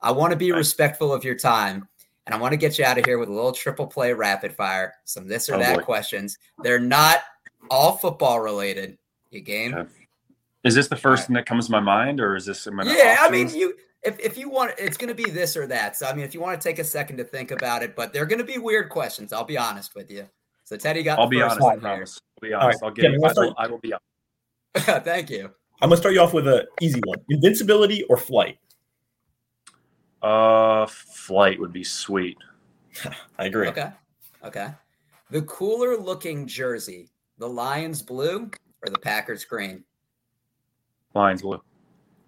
[0.01, 1.87] I want to be respectful of your time.
[2.25, 4.51] And I want to get you out of here with a little triple play rapid
[4.51, 5.83] fire, some this or oh, that boy.
[5.83, 6.39] questions.
[6.63, 7.19] They're not
[7.69, 8.97] all football related.
[9.29, 9.75] You game?
[9.75, 9.89] Okay.
[10.63, 11.27] Is this the first right.
[11.27, 12.67] thing that comes to my mind, or is this?
[12.67, 13.17] Yeah.
[13.19, 15.95] I mean, you if, if you want, it's going to be this or that.
[15.95, 18.13] So I mean, if you want to take a second to think about it, but
[18.13, 19.33] they're going to be weird questions.
[19.33, 20.27] I'll be honest with you.
[20.63, 21.19] So Teddy got.
[21.19, 21.61] I'll be honest.
[21.61, 22.19] I promise.
[22.41, 22.81] I'll be honest.
[22.81, 22.87] Right.
[22.87, 23.05] I'll get.
[23.05, 25.03] I, will, I will be honest.
[25.05, 25.51] Thank you.
[25.81, 28.57] I'm gonna start you off with an easy one: invincibility or flight.
[30.25, 32.35] Uh, flight would be sweet.
[33.37, 33.67] I agree.
[33.67, 33.91] Okay.
[34.43, 34.69] Okay.
[35.29, 38.49] The cooler looking jersey, the Lions blue
[38.81, 39.83] or the Packers green?
[41.13, 41.61] Lions blue.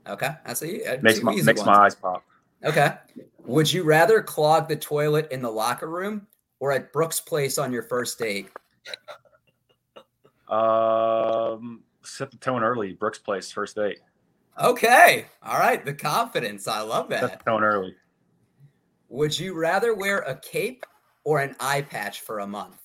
[0.08, 0.30] Okay.
[0.46, 0.86] I see.
[0.86, 2.24] uh, makes my makes my eyes pop.
[2.64, 2.94] Okay.
[3.46, 6.28] Would you rather clog the toilet in the locker room
[6.60, 8.50] or at Brooks' place on your first date?
[10.48, 12.94] Um, set the tone early.
[12.94, 14.02] Brooks' place, first date.
[14.60, 15.26] Okay.
[15.44, 15.84] All right.
[15.84, 16.68] The confidence.
[16.68, 17.46] I love that.
[17.46, 17.96] Going early.
[19.10, 20.86] Would you rather wear a cape
[21.24, 22.78] or an eye patch for a month?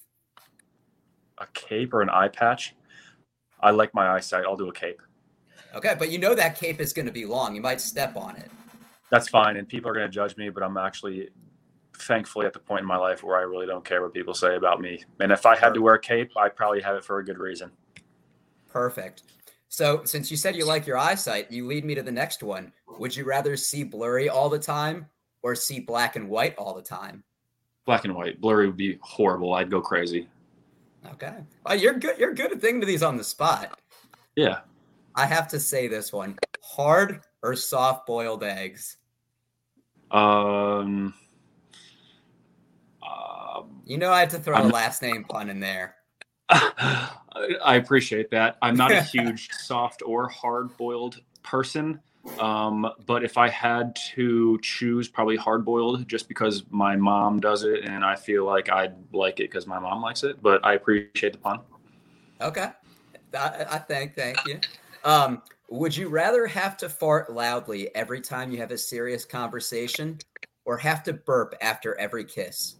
[1.39, 2.75] A cape or an eye patch?
[3.61, 4.45] I like my eyesight.
[4.45, 5.01] I'll do a cape.
[5.75, 7.55] Okay, but you know that cape is going to be long.
[7.55, 8.51] You might step on it.
[9.11, 11.29] That's fine, and people are going to judge me, but I'm actually
[11.99, 14.57] thankfully at the point in my life where I really don't care what people say
[14.57, 15.03] about me.
[15.21, 17.39] And if I had to wear a cape, I probably have it for a good
[17.39, 17.71] reason.
[18.69, 19.23] Perfect.
[19.73, 22.75] So, since you said you like your eyesight, you lead me to the next one.
[22.99, 25.07] Would you rather see blurry all the time
[25.43, 27.25] or see black and white all the time?
[27.87, 28.39] Black and white.
[28.39, 29.55] Blurry would be horrible.
[29.55, 30.29] I'd go crazy.
[31.13, 31.37] Okay.
[31.65, 32.19] Well, you're good.
[32.19, 33.81] You're good at thinking of these on the spot.
[34.37, 34.59] Yeah.
[35.15, 38.99] I have to say this one: hard or soft boiled eggs.
[40.11, 41.15] Um.
[43.87, 45.95] you know, I had to throw I'm, a last name pun in there.
[46.49, 48.59] I appreciate that.
[48.63, 52.01] I'm not a huge soft or hard boiled person.
[52.39, 57.65] Um, but if I had to choose, probably hard boiled just because my mom does
[57.65, 60.43] it and I feel like I'd like it because my mom likes it.
[60.43, 61.61] But I appreciate the pun.
[62.41, 62.71] Okay.
[63.35, 64.61] I, I thank, thank you.
[65.05, 70.19] Um, would you rather have to fart loudly every time you have a serious conversation
[70.65, 72.77] or have to burp after every kiss?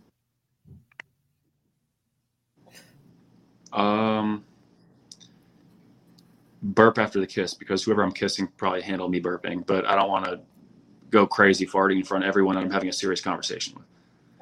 [3.73, 4.45] Um,
[6.63, 10.09] burp after the kiss because whoever I'm kissing probably handle me burping, but I don't
[10.09, 10.41] want to
[11.11, 13.87] go crazy farting in front of everyone I'm having a serious conversation with.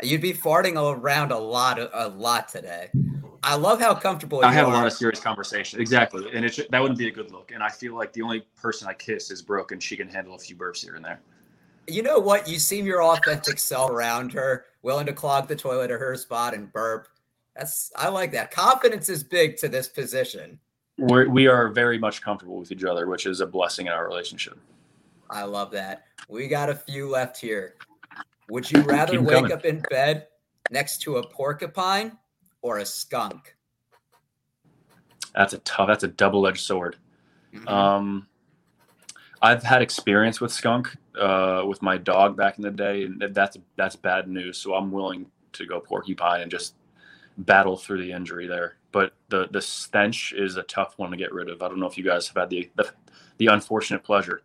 [0.02, 2.90] You'd be farting around a lot, a lot today.
[3.42, 4.72] I love how comfortable I have are.
[4.72, 5.80] a lot of serious conversation.
[5.80, 7.52] Exactly, and it that wouldn't be a good look.
[7.52, 9.80] And I feel like the only person I kiss is broken.
[9.80, 11.20] she can handle a few burps here and there.
[11.86, 12.48] You know what?
[12.48, 16.54] You seem your authentic self around her, willing to clog the toilet at her spot
[16.54, 17.08] and burp.
[17.56, 18.50] That's I like that.
[18.50, 20.58] Confidence is big to this position.
[20.98, 24.06] We're, we are very much comfortable with each other, which is a blessing in our
[24.06, 24.58] relationship.
[25.30, 26.04] I love that.
[26.28, 27.76] We got a few left here.
[28.50, 29.52] Would you rather wake coming.
[29.52, 30.26] up in bed
[30.70, 32.18] next to a porcupine
[32.62, 33.56] or a skunk?
[35.34, 35.86] That's a tough.
[35.86, 36.96] That's a double-edged sword.
[37.54, 37.68] Mm-hmm.
[37.68, 38.26] Um,
[39.42, 43.56] I've had experience with skunk uh, with my dog back in the day, and that's
[43.76, 44.58] that's bad news.
[44.58, 46.74] So I'm willing to go porcupine and just
[47.44, 48.76] battle through the injury there.
[48.92, 51.62] But the the stench is a tough one to get rid of.
[51.62, 52.90] I don't know if you guys have had the the,
[53.38, 54.42] the unfortunate pleasure.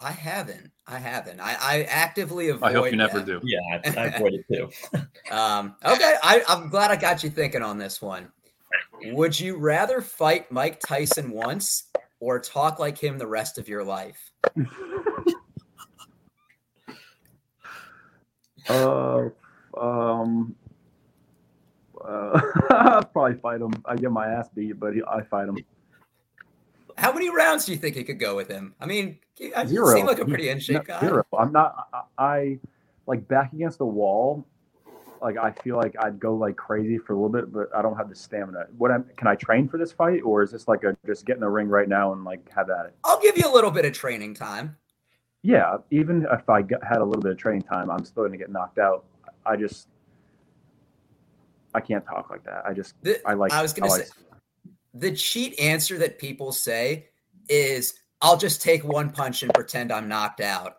[0.00, 0.70] I haven't.
[0.86, 1.38] I haven't.
[1.40, 2.70] I, I actively avoid.
[2.70, 3.26] I hope you never that.
[3.26, 3.40] do.
[3.44, 4.68] Yeah, I, I avoid it too.
[5.30, 8.32] um, okay, I, I'm glad I got you thinking on this one.
[9.04, 11.84] Would you rather fight Mike Tyson once
[12.18, 14.32] or talk like him the rest of your life?
[18.68, 19.28] uh,
[19.80, 20.56] um,
[22.06, 23.72] uh, I'll probably fight him.
[23.84, 25.58] I get my ass beat, but he, I fight him.
[26.98, 28.74] How many rounds do you think he could go with him?
[28.80, 29.52] I mean, you
[29.92, 31.00] seem like a pretty in shape guy.
[31.00, 31.24] Zero.
[31.38, 31.88] I'm not.
[31.92, 32.58] I, I
[33.06, 34.46] like back against the wall
[35.22, 37.96] like I feel like I'd go like crazy for a little bit, but I don't
[37.96, 38.66] have the stamina.
[38.76, 41.36] What I'm, can I train for this fight, or is this like a just get
[41.36, 42.96] in the ring right now and like have at it?
[43.04, 44.76] I'll give you a little bit of training time.
[45.42, 48.32] Yeah, even if I got, had a little bit of training time, I'm still going
[48.32, 49.04] to get knocked out.
[49.46, 49.88] I just
[51.74, 52.64] I can't talk like that.
[52.66, 53.52] I just the, I like.
[53.52, 54.10] I was going to say
[54.94, 57.08] the cheat answer that people say
[57.48, 60.78] is I'll just take one punch and pretend I'm knocked out.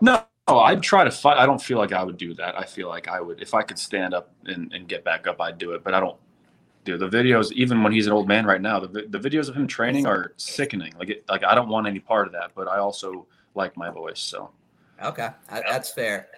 [0.00, 1.38] No, Oh, I'd try to fight.
[1.38, 2.58] I don't feel like I would do that.
[2.58, 5.40] I feel like I would, if I could stand up and, and get back up,
[5.40, 5.84] I'd do it.
[5.84, 6.18] But I don't
[6.84, 7.52] do the videos.
[7.52, 10.32] Even when he's an old man right now, the, the videos of him training are
[10.36, 10.94] sickening.
[10.98, 12.50] Like, it, like I don't want any part of that.
[12.56, 14.18] But I also like my voice.
[14.18, 14.50] So,
[15.00, 16.28] okay, that's fair.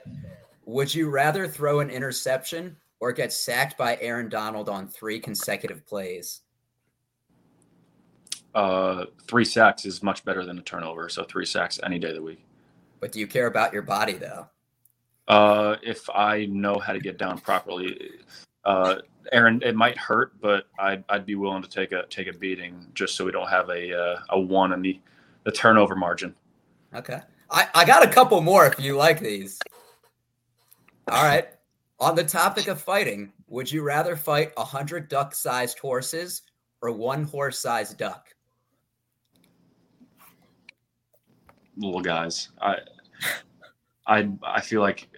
[0.66, 5.86] Would you rather throw an interception or get sacked by Aaron Donald on three consecutive
[5.86, 6.40] plays?
[8.54, 11.10] Uh, three sacks is much better than a turnover.
[11.10, 12.42] So three sacks any day of the week.
[13.00, 14.48] But do you care about your body though?
[15.28, 18.10] Uh, if I know how to get down properly,
[18.64, 18.96] uh,
[19.32, 22.86] Aaron, it might hurt, but I'd, I'd be willing to take a take a beating
[22.94, 24.98] just so we don't have a uh, a one in the
[25.44, 26.34] the turnover margin.
[26.94, 29.58] Okay, I I got a couple more if you like these.
[31.10, 31.53] All right.
[32.00, 36.42] On the topic of fighting, would you rather fight a hundred duck-sized horses
[36.82, 38.28] or one horse-sized duck?
[41.76, 42.50] Little guys.
[42.60, 42.76] I
[44.06, 45.08] I I feel like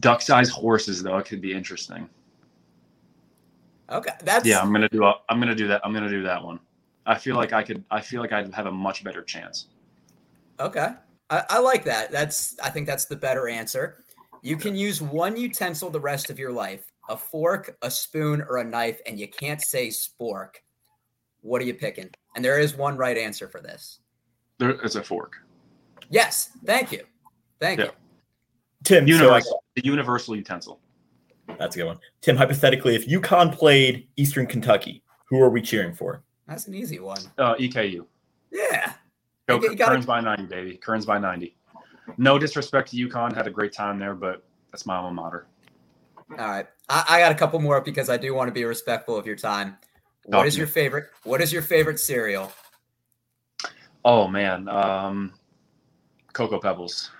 [0.00, 2.08] duck sized horses though it could be interesting.
[3.90, 4.60] Okay, that's yeah.
[4.60, 5.04] I'm gonna do.
[5.04, 5.80] A, I'm gonna do that.
[5.84, 6.58] I'm gonna do that one.
[7.06, 7.84] I feel like I could.
[7.90, 9.66] I feel like I'd have a much better chance.
[10.58, 10.88] Okay,
[11.30, 12.10] I, I like that.
[12.10, 12.58] That's.
[12.60, 14.02] I think that's the better answer.
[14.42, 18.58] You can use one utensil the rest of your life: a fork, a spoon, or
[18.58, 20.56] a knife, and you can't say spork.
[21.40, 22.10] What are you picking?
[22.34, 24.00] And there is one right answer for this.
[24.58, 25.36] There is a fork.
[26.10, 27.04] Yes, thank you.
[27.60, 27.86] Thank yeah.
[27.86, 27.90] you.
[28.84, 30.80] Tim, universal, so the universal utensil.
[31.58, 31.98] That's a good one.
[32.20, 36.22] Tim, hypothetically, if UConn played Eastern Kentucky, who are we cheering for?
[36.46, 37.20] That's an easy one.
[37.38, 38.06] Uh, EKU.
[38.52, 38.92] Yeah.
[39.48, 39.90] Go, you gotta...
[39.90, 40.76] Colonels by 90, baby.
[40.76, 41.55] Colonels by 90.
[42.18, 43.34] No disrespect to UConn.
[43.34, 45.46] Had a great time there, but that's my alma mater.
[46.30, 46.66] All right.
[46.88, 49.36] I, I got a couple more because I do want to be respectful of your
[49.36, 49.76] time.
[50.24, 51.06] What Talk is your favorite?
[51.22, 52.52] What is your favorite cereal?
[54.04, 54.68] Oh man.
[54.68, 55.32] Um,
[56.32, 57.10] Cocoa Pebbles.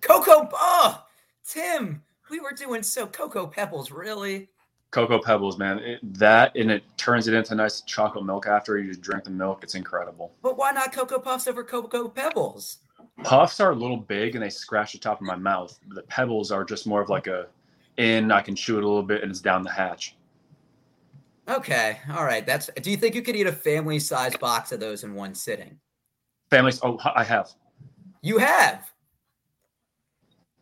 [0.00, 1.04] Cocoa, oh,
[1.46, 4.48] Tim, we were doing so Cocoa Pebbles, really?
[4.90, 5.78] Cocoa Pebbles, man.
[5.80, 9.30] It, that and it turns it into nice chocolate milk after you just drink the
[9.30, 9.62] milk.
[9.62, 10.32] It's incredible.
[10.42, 12.78] But why not Cocoa Puffs over Cocoa Pebbles?
[13.22, 15.78] Puffs are a little big and they scratch the top of my mouth.
[15.88, 17.46] The Pebbles are just more of like a
[17.96, 18.30] in.
[18.30, 20.16] I can chew it a little bit and it's down the hatch.
[21.48, 22.44] Okay, all right.
[22.44, 22.68] That's.
[22.82, 25.78] Do you think you could eat a family size box of those in one sitting?
[26.50, 26.80] Families.
[26.82, 27.50] Oh, I have.
[28.20, 28.90] You have.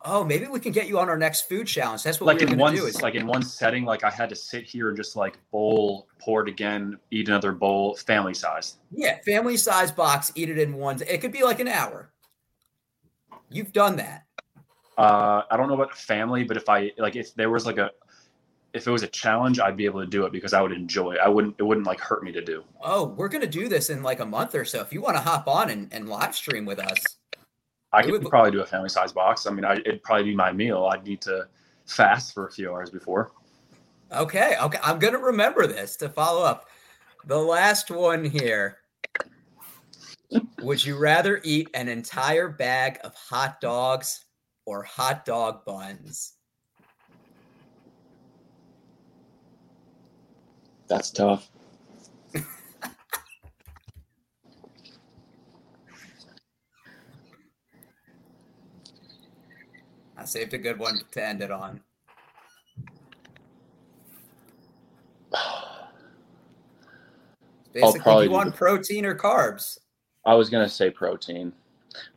[0.07, 2.03] Oh, maybe we can get you on our next food challenge.
[2.03, 2.85] That's what like we're in one do.
[2.85, 6.07] Is- like in one setting, like I had to sit here and just like bowl,
[6.21, 8.77] pour it again, eat another bowl, family size.
[8.93, 11.01] Yeah, family size box, eat it in one.
[11.09, 12.11] It could be like an hour.
[13.55, 14.25] You've done that.
[14.99, 17.91] Uh, I don't know about family, but if I like, if there was like a,
[18.73, 21.13] if it was a challenge, I'd be able to do it because I would enjoy
[21.13, 21.21] it.
[21.21, 22.65] I wouldn't, it wouldn't like hurt me to do.
[22.83, 24.81] Oh, we're gonna do this in like a month or so.
[24.81, 26.99] If you want to hop on and, and live stream with us.
[27.93, 29.47] I could would, probably do a family size box.
[29.47, 30.87] I mean, I, it'd probably be my meal.
[30.87, 31.47] I'd need to
[31.87, 33.31] fast for a few hours before.
[34.13, 34.57] Okay.
[34.61, 34.79] Okay.
[34.83, 36.69] I'm going to remember this to follow up.
[37.27, 38.79] The last one here.
[40.63, 44.25] Would you rather eat an entire bag of hot dogs
[44.65, 46.35] or hot dog buns?
[50.89, 51.51] That's tough.
[60.17, 61.81] I saved a good one to end it on.
[67.75, 69.79] Basically, you want protein or carbs?
[70.27, 71.53] I was gonna say protein,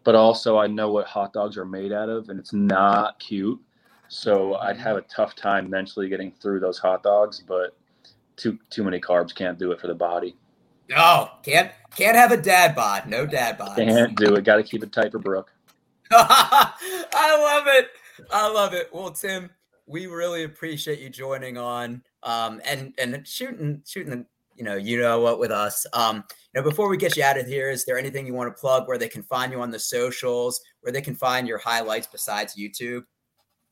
[0.03, 3.60] but also I know what hot dogs are made out of, and it's not cute.
[4.10, 7.76] So I'd have a tough time mentally getting through those hot dogs, but
[8.36, 10.36] too too many carbs can't do it for the body.
[10.95, 13.08] Oh, can't can't have a dad bod.
[13.08, 13.76] No dad bod.
[13.76, 14.43] Can't do it.
[14.45, 15.51] Got to keep it tight for Brooke.
[16.12, 17.89] I love it.
[18.32, 18.89] I love it.
[18.93, 19.49] Well, Tim,
[19.86, 24.26] we really appreciate you joining on um, and and shooting shooting the
[24.58, 25.86] you know you know what with us.
[25.93, 28.53] Um, you know, before we get you out of here, is there anything you want
[28.53, 31.60] to plug where they can find you on the socials, where they can find your
[31.60, 33.03] highlights besides YouTube?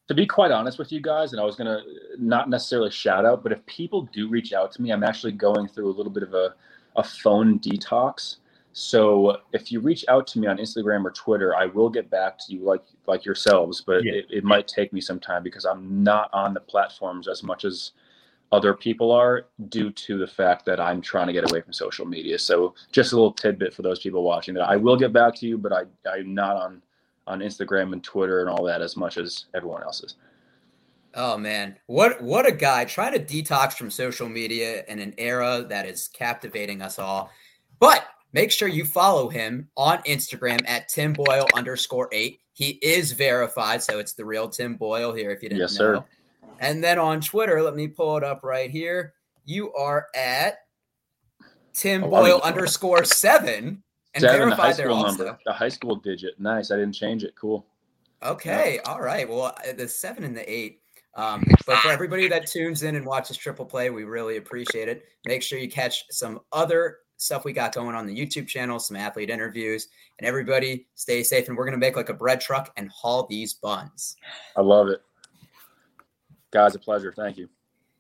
[0.08, 1.82] to be quite honest with you guys, and I was gonna
[2.20, 5.68] not necessarily shout out, but if people do reach out to me, I'm actually going
[5.68, 6.54] through a little bit of a,
[6.96, 8.38] a phone detox.
[8.74, 12.38] So if you reach out to me on Instagram or Twitter, I will get back
[12.40, 14.14] to you like like yourselves, but yeah.
[14.14, 17.66] it, it might take me some time because I'm not on the platforms as much
[17.66, 17.92] as
[18.52, 22.06] other people are due to the fact that I'm trying to get away from social
[22.06, 22.40] media.
[22.40, 25.48] So just a little tidbit for those people watching that I will get back to
[25.48, 26.82] you, but I, I'm not on
[27.28, 30.16] on Instagram and Twitter and all that as much as everyone else is.
[31.16, 35.66] Oh man, what what a guy trying to detox from social media in an era
[35.70, 37.32] that is captivating us all.
[37.80, 42.42] But make sure you follow him on Instagram at Tim Boyle underscore eight.
[42.52, 45.32] He is verified, so it's the real Tim Boyle here.
[45.32, 45.96] If you didn't yes, know.
[45.96, 46.06] Sir.
[46.60, 49.14] And then on Twitter, let me pull it up right here.
[49.46, 50.60] You are at
[51.74, 53.84] Tim oh, Boyle underscore seven.
[54.14, 56.40] And Seven, the high school number, the high school digit.
[56.40, 56.72] Nice.
[56.72, 57.36] I didn't change it.
[57.36, 57.66] Cool.
[58.24, 58.76] Okay.
[58.76, 58.90] Yeah.
[58.90, 59.28] All right.
[59.28, 60.80] Well, uh, the seven and the eight.
[61.16, 65.04] Um, but for everybody that tunes in and watches Triple Play, we really appreciate it.
[65.26, 68.98] Make sure you catch some other stuff we got going on the YouTube channel, some
[68.98, 69.88] athlete interviews,
[70.20, 71.48] and everybody stay safe.
[71.48, 74.16] And we're going to make like a bread truck and haul these buns.
[74.58, 75.02] I love it.
[76.56, 77.14] Guys, a pleasure.
[77.14, 77.50] Thank you.